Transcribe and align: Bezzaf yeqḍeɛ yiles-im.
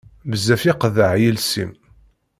Bezzaf 0.29 0.61
yeqḍeɛ 0.65 1.13
yiles-im. 1.21 1.71